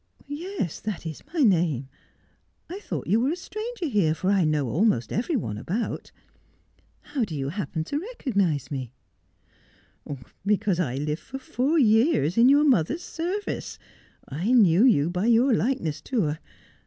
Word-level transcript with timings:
'Yes, 0.27 0.79
that 0.79 1.05
is 1.05 1.21
my 1.31 1.41
name. 1.41 1.87
I 2.71 2.79
thought 2.79 3.05
you 3.05 3.19
were 3.19 3.29
a 3.29 3.35
stranger 3.35 3.85
here, 3.85 4.15
for 4.15 4.31
I 4.31 4.45
know 4.45 4.67
almost 4.67 5.13
every 5.13 5.35
one 5.35 5.59
about. 5.59 6.11
How 7.01 7.23
do 7.23 7.35
you 7.35 7.49
happen 7.49 7.83
to 7.83 7.99
recognise 7.99 8.71
me 8.71 8.93
1 10.05 10.25
''Because 10.47 10.79
I 10.79 10.95
lived 10.95 11.21
four 11.21 11.77
years 11.77 12.35
in 12.35 12.49
your 12.49 12.63
mother's 12.63 13.03
service. 13.03 13.77
I 14.27 14.51
knew 14.53 14.83
you 14.85 15.11
by 15.11 15.27
your 15.27 15.53
likeness 15.53 16.01
to 16.05 16.23
her. 16.23 16.39